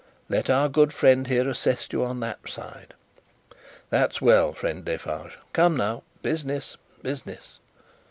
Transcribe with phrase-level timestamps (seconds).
[0.29, 2.95] Let our good friend here, assist you on that side.
[3.91, 5.37] That's well, friend Defarge.
[5.53, 6.01] Come, now.
[6.23, 7.59] Business, business!"